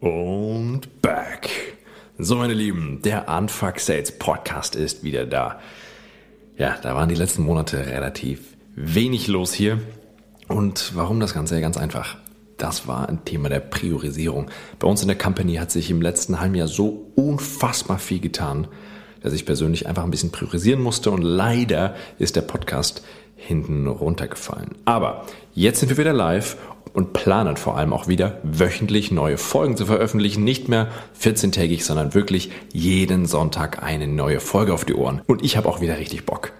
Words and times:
Und 0.00 1.00
back. 1.00 1.48
So, 2.18 2.36
meine 2.36 2.52
Lieben, 2.52 3.00
der 3.02 3.28
Unfuck 3.28 3.80
Sales 3.80 4.18
Podcast 4.18 4.76
ist 4.76 5.02
wieder 5.02 5.24
da. 5.24 5.58
Ja, 6.58 6.76
da 6.82 6.94
waren 6.94 7.08
die 7.08 7.14
letzten 7.14 7.42
Monate 7.42 7.86
relativ 7.86 8.56
wenig 8.74 9.26
los 9.26 9.54
hier. 9.54 9.80
Und 10.48 10.94
warum 10.94 11.18
das 11.18 11.32
Ganze? 11.32 11.60
Ganz 11.62 11.78
einfach. 11.78 12.18
Das 12.58 12.86
war 12.86 13.08
ein 13.08 13.24
Thema 13.24 13.48
der 13.48 13.60
Priorisierung. 13.60 14.50
Bei 14.78 14.86
uns 14.86 15.00
in 15.00 15.08
der 15.08 15.16
Company 15.16 15.54
hat 15.54 15.70
sich 15.70 15.90
im 15.90 16.02
letzten 16.02 16.40
halben 16.40 16.54
Jahr 16.54 16.68
so 16.68 17.10
unfassbar 17.14 17.98
viel 17.98 18.20
getan, 18.20 18.68
dass 19.22 19.32
ich 19.32 19.46
persönlich 19.46 19.86
einfach 19.86 20.04
ein 20.04 20.10
bisschen 20.10 20.30
priorisieren 20.30 20.82
musste 20.82 21.10
und 21.10 21.22
leider 21.22 21.94
ist 22.18 22.36
der 22.36 22.42
Podcast 22.42 23.02
hinten 23.36 23.86
runtergefallen. 23.86 24.70
Aber 24.84 25.26
jetzt 25.54 25.80
sind 25.80 25.90
wir 25.90 25.98
wieder 25.98 26.12
live 26.12 26.56
und 26.92 27.12
planen 27.12 27.56
vor 27.56 27.76
allem 27.76 27.92
auch 27.92 28.08
wieder 28.08 28.40
wöchentlich 28.42 29.10
neue 29.10 29.36
Folgen 29.36 29.76
zu 29.76 29.84
veröffentlichen. 29.86 30.44
Nicht 30.44 30.68
mehr 30.68 30.88
14-tägig, 31.20 31.82
sondern 31.82 32.14
wirklich 32.14 32.50
jeden 32.72 33.26
Sonntag 33.26 33.82
eine 33.82 34.08
neue 34.08 34.40
Folge 34.40 34.72
auf 34.72 34.86
die 34.86 34.94
Ohren. 34.94 35.20
Und 35.26 35.44
ich 35.44 35.56
habe 35.58 35.68
auch 35.68 35.82
wieder 35.82 35.98
richtig 35.98 36.24
Bock. 36.24 36.52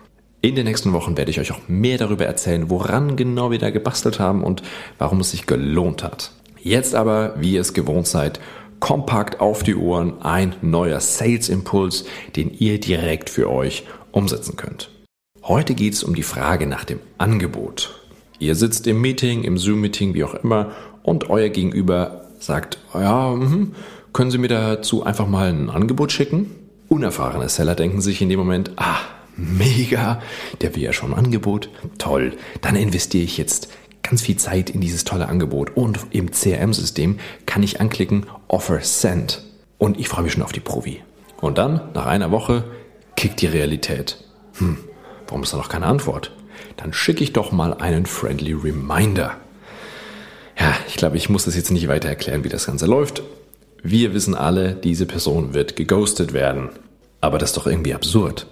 In 0.43 0.55
den 0.55 0.67
nächsten 0.67 0.93
Wochen 0.93 1.17
werde 1.17 1.31
ich 1.31 1.41
euch 1.41 1.53
auch 1.53 1.61
mehr 1.67 1.97
darüber 1.97 2.27
erzählen, 2.27 2.69
woran 2.69 3.17
genau 3.17 3.51
wir 3.51 3.59
da 3.59 3.71
gebastelt 3.71 4.21
haben 4.21 4.45
und 4.45 4.63
warum 4.99 5.21
es 5.21 5.31
sich 5.31 5.47
gelohnt 5.47 6.05
hat. 6.05 6.33
Jetzt 6.61 6.95
aber, 6.95 7.35
wie 7.39 7.55
ihr 7.55 7.63
es 7.63 7.73
gewohnt 7.73 8.07
seid, 8.07 8.39
kompakt 8.79 9.41
auf 9.41 9.63
die 9.63 9.75
Ohren 9.75 10.21
ein 10.21 10.55
neuer 10.61 11.01
Sales-Impuls, 11.01 12.05
den 12.37 12.53
ihr 12.53 12.79
direkt 12.79 13.31
für 13.31 13.51
euch 13.51 13.85
umsetzen 14.13 14.57
könnt. 14.57 14.91
Heute 15.49 15.77
geht 15.77 15.95
es 15.95 16.03
um 16.03 16.17
die 16.17 16.25
Frage 16.25 16.67
nach 16.67 16.85
dem 16.85 16.99
Angebot. 17.19 18.01
Ihr 18.41 18.57
sitzt 18.57 18.89
im 18.89 19.01
Meeting, 19.01 19.45
im 19.45 19.59
Zoom-Meeting, 19.59 20.13
wie 20.15 20.25
auch 20.25 20.35
immer, 20.35 20.73
und 21.05 21.31
euer 21.31 21.51
Gegenüber 21.51 22.23
sagt, 22.41 22.79
ja, 22.93 23.31
mh, 23.31 23.69
können 24.13 24.33
Sie 24.33 24.39
mir 24.39 24.49
dazu 24.49 25.05
einfach 25.05 25.29
mal 25.29 25.49
ein 25.49 25.71
Angebot 25.71 26.11
schicken? 26.11 26.51
Unerfahrene 26.89 27.49
Seller 27.49 27.77
denken 27.77 28.01
sich 28.01 28.21
in 28.21 28.29
dem 28.29 28.41
Moment, 28.41 28.73
ah, 28.75 28.99
mega, 29.37 30.21
der 30.63 30.75
will 30.75 30.83
ja 30.83 30.93
schon 30.93 31.13
ein 31.15 31.27
Angebot, 31.27 31.71
toll, 31.99 32.33
dann 32.61 32.75
investiere 32.75 33.23
ich 33.23 33.39
jetzt 33.39 33.69
ganz 34.03 34.23
viel 34.23 34.39
Zeit 34.39 34.69
in 34.69 34.81
dieses 34.81 35.05
tolle 35.05 35.29
Angebot 35.29 35.77
und 35.77 36.01
im 36.11 36.33
CRM-System 36.33 37.21
kann 37.47 37.63
ich 37.63 37.81
anklicken 37.81 38.27
Offer 38.49 38.81
Send 38.81 39.45
und 39.79 39.97
ich 40.01 40.09
freue 40.09 40.25
mich 40.25 40.33
schon 40.33 40.43
auf 40.43 40.51
die 40.51 40.59
Provi. 40.59 41.03
Und 41.41 41.57
dann, 41.57 41.83
nach 41.95 42.07
einer 42.07 42.33
Woche, 42.33 42.65
kickt 43.15 43.41
die 43.43 43.47
Realität. 43.47 44.25
Hm, 44.59 44.79
warum 45.29 45.43
ist 45.43 45.53
da 45.53 45.57
noch 45.57 45.69
keine 45.69 45.87
Antwort? 45.87 46.33
dann 46.77 46.93
schicke 46.93 47.25
ich 47.25 47.33
doch 47.33 47.53
mal 47.53 47.75
einen 47.75 48.07
Friendly 48.07 48.53
Reminder. 48.53 49.37
Ja, 50.59 50.75
ich 50.89 50.97
glaube, 50.97 51.17
ich 51.17 51.29
muss 51.29 51.45
das 51.45 51.57
jetzt 51.57 51.71
nicht 51.71 51.89
weiter 51.89 52.09
erklären, 52.09 52.45
wie 52.45 52.49
das 52.49 52.67
Ganze 52.67 52.87
läuft. 52.87 53.23
Wir 53.83 54.15
wissen 54.15 54.35
alle, 54.35 54.75
diese 54.75 55.07
Person 55.07 55.55
wird 55.55 55.77
geghostet 55.77 56.33
werden. 56.33 56.71
Aber 57.21 57.39
das 57.39 57.51
ist 57.51 57.57
doch 57.57 57.67
irgendwie 57.67 57.95
absurd. 57.95 58.47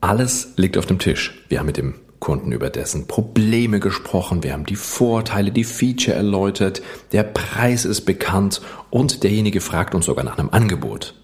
Alles 0.00 0.52
liegt 0.56 0.78
auf 0.78 0.86
dem 0.86 0.98
Tisch. 0.98 1.44
Wir 1.48 1.58
haben 1.58 1.66
mit 1.66 1.76
dem 1.76 1.94
Kunden 2.18 2.52
über 2.52 2.68
dessen 2.68 3.06
Probleme 3.06 3.80
gesprochen, 3.80 4.42
wir 4.42 4.52
haben 4.52 4.66
die 4.66 4.76
Vorteile, 4.76 5.52
die 5.52 5.64
Feature 5.64 6.16
erläutert, 6.16 6.82
der 7.12 7.22
Preis 7.22 7.86
ist 7.86 8.02
bekannt 8.02 8.60
und 8.90 9.22
derjenige 9.22 9.62
fragt 9.62 9.94
uns 9.94 10.04
sogar 10.04 10.22
nach 10.22 10.36
einem 10.36 10.50
Angebot. 10.50 11.14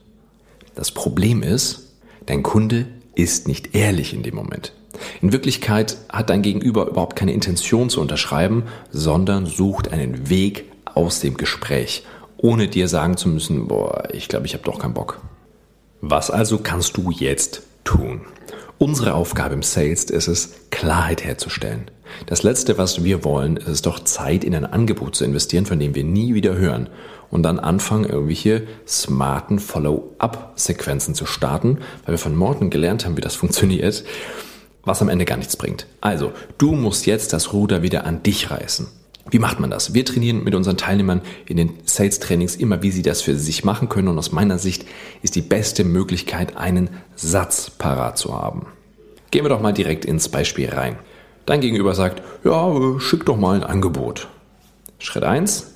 Das 0.74 0.91
Problem 0.91 1.42
ist, 1.42 1.92
dein 2.24 2.42
Kunde 2.42 2.86
ist 3.17 3.48
nicht 3.48 3.75
ehrlich 3.75 4.14
in 4.14 4.22
dem 4.22 4.36
Moment. 4.36 4.72
In 5.20 5.33
Wirklichkeit 5.33 5.97
hat 6.09 6.31
dein 6.31 6.42
Gegenüber 6.42 6.86
überhaupt 6.86 7.17
keine 7.17 7.33
Intention 7.33 7.91
zu 7.91 8.00
unterschreiben, 8.00 8.64
sondern 8.91 9.47
sucht 9.47 9.92
einen 9.92 10.31
Weg 10.31 10.64
aus 10.84 11.20
dem 11.20 11.37
Gespräch, 11.37 12.05
ohne 12.37 12.69
dir 12.69 12.89
sagen 12.89 13.17
zu 13.17 13.28
müssen, 13.28 13.67
boah, 13.67 14.09
ich 14.12 14.28
glaube, 14.28 14.47
ich 14.47 14.55
habe 14.55 14.64
doch 14.64 14.78
keinen 14.78 14.94
Bock. 14.94 15.20
Was 16.00 16.31
also 16.31 16.59
kannst 16.59 16.97
du 16.97 17.11
jetzt 17.11 17.62
tun? 17.84 18.21
Unsere 18.78 19.14
Aufgabe 19.14 19.54
im 19.54 19.62
Sales 19.62 20.04
ist 20.04 20.28
es, 20.28 20.50
Klarheit 20.70 21.25
herzustellen. 21.25 21.91
Das 22.26 22.42
Letzte, 22.42 22.76
was 22.78 23.03
wir 23.03 23.25
wollen, 23.25 23.56
ist 23.56 23.69
es 23.69 23.82
doch 23.82 24.00
Zeit 24.00 24.44
in 24.44 24.54
ein 24.54 24.66
Angebot 24.66 25.16
zu 25.16 25.25
investieren, 25.25 25.66
von 25.66 25.78
dem 25.78 25.94
wir 25.94 26.04
nie 26.04 26.34
wieder 26.34 26.56
hören. 26.56 26.88
Und 27.31 27.42
dann 27.42 27.59
anfangen, 27.59 28.04
irgendwelche 28.04 28.66
smarten 28.87 29.59
Follow-up-Sequenzen 29.59 31.14
zu 31.14 31.26
starten, 31.26 31.78
weil 32.04 32.14
wir 32.14 32.19
von 32.19 32.37
Morten 32.37 32.70
gelernt 32.70 33.04
haben, 33.04 33.16
wie 33.16 33.22
das 33.22 33.34
funktioniert 33.37 34.04
was 34.87 35.03
am 35.03 35.10
Ende 35.10 35.26
gar 35.26 35.37
nichts 35.37 35.56
bringt. 35.56 35.87
Also, 36.00 36.32
du 36.56 36.72
musst 36.72 37.06
jetzt 37.06 37.32
das 37.32 37.53
Ruder 37.53 37.82
wieder 37.82 38.06
an 38.06 38.22
dich 38.22 38.50
reißen. 38.50 38.87
Wie 39.31 39.38
macht 39.38 39.59
man 39.59 39.70
das? 39.70 39.92
Wir 39.92 40.04
trainieren 40.04 40.44
mit 40.44 40.54
unseren 40.54 40.76
Teilnehmern 40.76 41.20
in 41.47 41.56
den 41.56 41.70
Sales 41.84 42.20
Trainings 42.20 42.54
immer, 42.56 42.82
wie 42.82 42.92
sie 42.92 43.03
das 43.03 43.22
für 43.22 43.37
sich 43.37 43.64
machen 43.64 43.88
können. 43.88 44.09
Und 44.09 44.19
aus 44.19 44.32
meiner 44.32 44.59
Sicht 44.59 44.87
ist 45.22 45.34
die 45.34 45.42
beste 45.42 45.84
Möglichkeit, 45.84 46.56
einen 46.56 46.91
Satz 47.16 47.70
parat 47.70 48.19
zu 48.19 48.34
haben. 48.34 48.66
Gehen 49.31 49.44
wir 49.44 49.48
doch 49.48 49.60
mal 49.60 49.72
direkt 49.72 50.04
ins 50.04 50.28
Beispiel 50.28 50.70
rein. 50.70 50.97
Dein 51.44 51.60
Gegenüber 51.60 51.94
sagt, 51.94 52.22
ja, 52.44 53.00
schick 53.00 53.25
doch 53.26 53.37
mal 53.37 53.56
ein 53.56 53.64
Angebot. 53.64 54.28
Schritt 54.98 55.25
eins: 55.25 55.75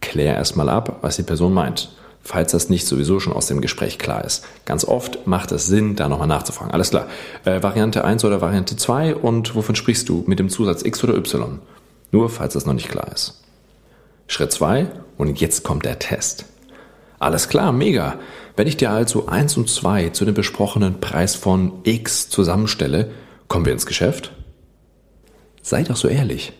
Klär 0.00 0.34
erstmal 0.34 0.68
ab, 0.68 0.98
was 1.02 1.16
die 1.16 1.22
Person 1.22 1.54
meint 1.54 1.90
falls 2.28 2.52
das 2.52 2.68
nicht 2.68 2.86
sowieso 2.86 3.20
schon 3.20 3.32
aus 3.32 3.46
dem 3.46 3.62
Gespräch 3.62 3.98
klar 3.98 4.22
ist. 4.22 4.44
Ganz 4.66 4.84
oft 4.84 5.26
macht 5.26 5.50
es 5.50 5.66
Sinn, 5.66 5.96
da 5.96 6.10
nochmal 6.10 6.28
nachzufragen. 6.28 6.72
Alles 6.72 6.90
klar. 6.90 7.06
Äh, 7.46 7.62
Variante 7.62 8.04
1 8.04 8.22
oder 8.24 8.42
Variante 8.42 8.76
2 8.76 9.16
und 9.16 9.54
wovon 9.54 9.74
sprichst 9.74 10.08
du? 10.10 10.24
Mit 10.26 10.38
dem 10.38 10.50
Zusatz 10.50 10.82
X 10.84 11.02
oder 11.02 11.16
Y? 11.16 11.58
Nur 12.10 12.30
falls 12.30 12.54
das 12.54 12.66
noch 12.66 12.74
nicht 12.74 12.88
klar 12.88 13.10
ist. 13.12 13.42
Schritt 14.26 14.52
2 14.52 14.90
und 15.16 15.40
jetzt 15.40 15.64
kommt 15.64 15.84
der 15.84 15.98
Test. 15.98 16.44
Alles 17.18 17.48
klar, 17.48 17.72
mega. 17.72 18.18
Wenn 18.56 18.66
ich 18.66 18.76
dir 18.76 18.90
also 18.90 19.26
1 19.26 19.56
und 19.56 19.68
2 19.68 20.10
zu 20.10 20.24
dem 20.24 20.34
besprochenen 20.34 21.00
Preis 21.00 21.34
von 21.34 21.80
X 21.84 22.28
zusammenstelle, 22.28 23.10
kommen 23.48 23.64
wir 23.64 23.72
ins 23.72 23.86
Geschäft? 23.86 24.32
Sei 25.62 25.82
doch 25.82 25.96
so 25.96 26.08
ehrlich. 26.08 26.52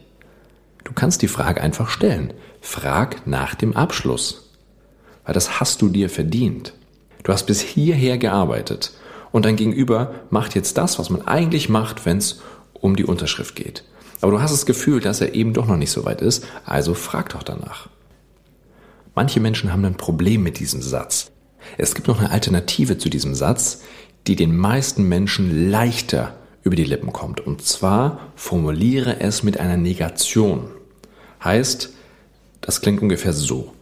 Du 0.84 0.92
kannst 0.92 1.22
die 1.22 1.28
Frage 1.28 1.60
einfach 1.60 1.90
stellen. 1.90 2.32
Frag 2.60 3.26
nach 3.26 3.54
dem 3.54 3.76
Abschluss 3.76 4.48
weil 5.28 5.34
das 5.34 5.60
hast 5.60 5.82
du 5.82 5.90
dir 5.90 6.08
verdient. 6.08 6.72
Du 7.22 7.34
hast 7.34 7.44
bis 7.44 7.60
hierher 7.60 8.16
gearbeitet 8.16 8.92
und 9.30 9.44
dein 9.44 9.56
Gegenüber 9.56 10.14
macht 10.30 10.54
jetzt 10.54 10.78
das, 10.78 10.98
was 10.98 11.10
man 11.10 11.20
eigentlich 11.28 11.68
macht, 11.68 12.06
wenn 12.06 12.16
es 12.16 12.40
um 12.72 12.96
die 12.96 13.04
Unterschrift 13.04 13.54
geht. 13.54 13.84
Aber 14.20 14.32
du 14.32 14.40
hast 14.40 14.52
das 14.52 14.66
Gefühl, 14.66 15.00
dass 15.00 15.20
er 15.20 15.34
eben 15.34 15.52
doch 15.52 15.66
noch 15.66 15.76
nicht 15.76 15.90
so 15.90 16.04
weit 16.04 16.20
ist, 16.20 16.44
also 16.64 16.94
frag 16.94 17.30
doch 17.30 17.42
danach. 17.42 17.88
Manche 19.14 19.40
Menschen 19.40 19.72
haben 19.72 19.84
ein 19.84 19.96
Problem 19.96 20.42
mit 20.42 20.58
diesem 20.58 20.82
Satz. 20.82 21.30
Es 21.76 21.94
gibt 21.94 22.08
noch 22.08 22.20
eine 22.20 22.30
Alternative 22.30 22.98
zu 22.98 23.08
diesem 23.08 23.34
Satz, 23.34 23.82
die 24.26 24.36
den 24.36 24.56
meisten 24.56 25.08
Menschen 25.08 25.70
leichter 25.70 26.36
über 26.62 26.76
die 26.76 26.84
Lippen 26.84 27.12
kommt. 27.12 27.40
Und 27.40 27.62
zwar 27.62 28.20
formuliere 28.36 29.20
es 29.20 29.42
mit 29.42 29.58
einer 29.58 29.76
Negation. 29.76 30.70
Heißt, 31.42 31.90
das 32.60 32.80
klingt 32.80 33.02
ungefähr 33.02 33.32
so. 33.32 33.72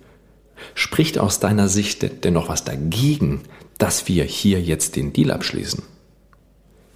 Spricht 0.75 1.19
aus 1.19 1.41
deiner 1.41 1.69
Sicht 1.69 2.25
denn 2.25 2.35
noch 2.35 2.49
was 2.49 2.65
dagegen, 2.65 3.43
dass 3.79 4.09
wir 4.09 4.25
hier 4.25 4.61
jetzt 4.61 4.97
den 4.97 5.13
Deal 5.13 5.31
abschließen? 5.31 5.83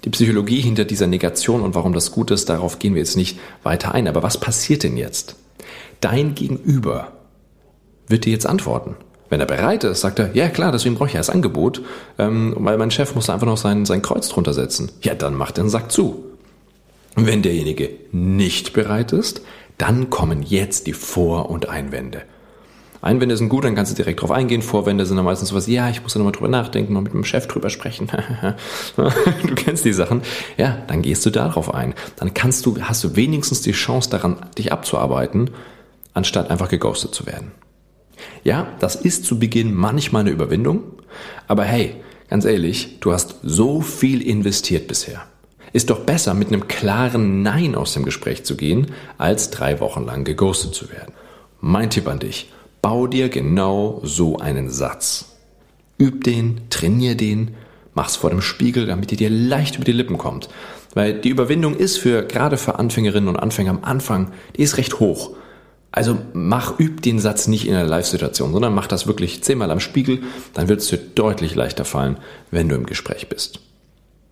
Die 0.05 0.11
Psychologie 0.11 0.61
hinter 0.61 0.85
dieser 0.85 1.07
Negation 1.07 1.63
und 1.63 1.75
warum 1.75 1.93
das 1.93 2.11
gut 2.11 2.31
ist, 2.31 2.49
darauf 2.49 2.79
gehen 2.79 2.95
wir 2.95 3.03
jetzt 3.03 3.17
nicht 3.17 3.39
weiter 3.63 3.95
ein. 3.95 4.09
Aber 4.09 4.23
was 4.23 4.39
passiert 4.39 4.83
denn 4.83 4.97
jetzt? 4.97 5.37
Dein 6.01 6.35
Gegenüber 6.35 7.13
wird 8.07 8.25
dir 8.25 8.33
jetzt 8.33 8.47
antworten. 8.47 8.97
Wenn 9.29 9.41
er 9.41 9.47
bereit 9.47 9.85
ist, 9.85 10.01
sagt 10.01 10.19
er, 10.19 10.35
ja 10.35 10.49
klar, 10.49 10.73
deswegen 10.73 10.97
brauche 10.97 11.09
ich 11.09 11.15
ja 11.15 11.21
das 11.21 11.31
Angebot, 11.31 11.83
ähm, 12.19 12.55
weil 12.59 12.79
mein 12.79 12.91
Chef 12.91 13.15
muss 13.15 13.31
einfach 13.31 13.47
noch 13.47 13.57
sein, 13.57 13.87
sein 13.87 14.03
Kreuz 14.03 14.29
drunter 14.29 14.53
setzen. 14.55 14.91
Ja, 15.03 15.15
dann 15.15 15.35
macht 15.35 15.59
er 15.59 15.65
den 15.65 15.71
Sack 15.71 15.93
zu. 15.93 16.25
Wenn 17.15 17.43
derjenige 17.43 17.91
nicht 18.11 18.73
bereit 18.73 19.13
ist, 19.13 19.43
dann 19.79 20.11
kommen 20.11 20.43
jetzt 20.43 20.87
die 20.87 20.93
Vor- 20.93 21.49
und 21.51 21.69
Einwände. 21.69 22.23
Einwände 23.03 23.37
sind 23.37 23.49
gut, 23.49 23.65
dann 23.65 23.75
kannst 23.75 23.93
du 23.93 23.97
direkt 23.97 24.21
drauf 24.21 24.31
eingehen. 24.31 24.61
Vorwände 24.61 25.07
sind 25.07 25.17
dann 25.17 25.25
meistens 25.25 25.49
sowas, 25.49 25.67
ja, 25.67 25.89
ich 25.89 26.03
muss 26.03 26.13
da 26.13 26.19
nochmal 26.19 26.33
drüber 26.33 26.49
nachdenken, 26.49 26.93
mal 26.93 27.01
mit 27.01 27.15
meinem 27.15 27.25
Chef 27.25 27.47
drüber 27.47 27.71
sprechen. 27.71 28.09
du 28.97 29.55
kennst 29.55 29.85
die 29.85 29.93
Sachen. 29.93 30.23
Ja, 30.59 30.83
dann 30.87 31.01
gehst 31.01 31.25
du 31.25 31.31
darauf 31.31 31.73
ein. 31.75 31.95
Dann 32.17 32.35
kannst 32.35 32.67
du, 32.67 32.79
hast 32.83 33.03
du 33.03 33.17
wenigstens 33.17 33.63
die 33.63 33.73
Chance 33.73 34.11
daran, 34.11 34.37
dich 34.59 34.71
abzuarbeiten, 34.71 35.51
anstatt 36.13 36.51
einfach 36.51 36.69
geghostet 36.69 37.15
zu 37.15 37.27
werden. 37.27 37.53
Ja, 38.45 38.69
das 38.81 38.97
ist 38.97 39.25
zu 39.25 39.39
Beginn 39.39 39.73
manchmal 39.75 40.21
eine 40.21 40.31
Überwindung, 40.31 40.83
aber 41.49 41.65
hey, 41.65 41.97
ganz 42.29 42.45
ehrlich, 42.45 43.01
du 43.01 43.13
hast 43.13 43.37
so 43.43 43.81
viel 43.81 44.21
investiert 44.21 44.89
bisher. 44.89 45.23
Ist 45.73 45.89
doch 45.89 46.01
besser, 46.01 46.35
mit 46.35 46.49
einem 46.49 46.69
klaren 46.69 47.43
Nein 47.43 47.75
aus 47.75 47.95
dem 47.95 48.05
Gespräch 48.05 48.45
zu 48.45 48.57
gehen, 48.57 48.89
als 49.17 49.51
drei 49.51 49.81
Wochen 49.81 50.05
lang 50.05 50.25
geghostet 50.25 50.75
zu 50.75 50.91
werden. 50.91 51.15
Mein 51.61 51.89
Tipp 51.89 52.09
an 52.09 52.19
dich 52.19 52.51
Bau 52.83 53.07
dir 53.07 53.29
genau 53.29 54.01
so 54.05 54.39
einen 54.39 54.71
Satz. 54.71 55.37
Üb 56.01 56.25
den, 56.25 56.63
trainier 56.71 57.15
den, 57.15 57.55
mach's 57.95 58.17
vor 58.17 58.31
dem 58.31 58.41
Spiegel, 58.41 58.87
damit 58.87 59.13
er 59.13 59.19
dir 59.19 59.31
leicht 59.31 59.77
über 59.77 59.85
die 59.85 59.93
Lippen 59.93 60.19
kommt. 60.19 60.49
Weil 60.95 61.21
die 61.21 61.29
Überwindung 61.29 61.77
ist 61.77 61.99
für, 61.99 62.23
gerade 62.23 62.57
für 62.57 62.79
Anfängerinnen 62.79 63.29
und 63.29 63.37
Anfänger 63.37 63.71
am 63.71 63.85
Anfang, 63.85 64.33
die 64.57 64.63
ist 64.63 64.77
recht 64.77 64.99
hoch. 64.99 65.33
Also 65.93 66.17
mach, 66.33 66.79
üb 66.79 67.03
den 67.03 67.19
Satz 67.19 67.49
nicht 67.49 67.67
in 67.67 67.75
einer 67.75 67.89
Live-Situation, 67.89 68.53
sondern 68.53 68.75
mach 68.75 68.87
das 68.87 69.07
wirklich 69.07 69.43
zehnmal 69.43 69.71
am 69.71 69.81
Spiegel, 69.81 70.21
dann 70.55 70.69
wird 70.69 70.81
es 70.81 70.89
dir 70.89 70.99
deutlich 70.99 71.55
leichter 71.55 71.85
fallen, 71.85 72.17
wenn 72.51 72.69
du 72.69 72.77
im 72.77 72.87
Gespräch 72.87 73.29
bist. 73.29 73.61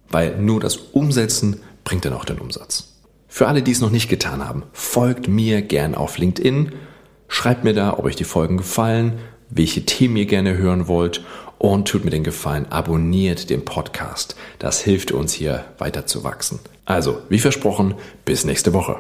Weil 0.09 0.39
nur 0.39 0.61
das 0.61 0.77
Umsetzen 0.77 1.61
bringt 1.85 2.05
dann 2.05 2.13
auch 2.13 2.25
den 2.25 2.39
Umsatz. 2.39 2.95
Für 3.27 3.49
alle, 3.49 3.63
die 3.63 3.73
es 3.73 3.81
noch 3.81 3.91
nicht 3.91 4.09
getan 4.09 4.47
haben, 4.47 4.63
folgt 4.73 5.29
mir 5.29 5.63
gern 5.63 5.95
auf 5.95 6.17
LinkedIn, 6.17 6.73
schreibt 7.29 7.65
mir 7.65 7.75
da, 7.75 7.93
ob 7.93 8.05
euch 8.05 8.17
die 8.17 8.25
Folgen 8.25 8.57
gefallen, 8.57 9.19
welche 9.51 9.85
Themen 9.85 10.17
ihr 10.17 10.27
gerne 10.27 10.57
hören 10.57 10.89
wollt 10.89 11.25
und 11.59 11.89
tut 11.89 12.05
mir 12.05 12.11
den 12.11 12.25
Gefallen, 12.25 12.67
abonniert 12.71 13.51
den 13.51 13.65
Podcast. 13.65 14.37
Das 14.59 14.81
hilft 14.81 15.13
uns 15.13 15.33
hier 15.33 15.65
weiter 15.79 16.07
zu 16.07 16.25
wachsen. 16.25 16.61
Also, 16.85 17.19
wie 17.29 17.39
versprochen, 17.39 17.95
bis 18.25 18.45
nächste 18.45 18.73
Woche. 18.73 18.97